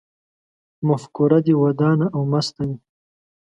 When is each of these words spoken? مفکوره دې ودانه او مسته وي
مفکوره 0.87 1.39
دې 1.45 1.53
ودانه 1.61 2.07
او 2.15 2.21
مسته 2.31 2.61
وي 2.67 2.77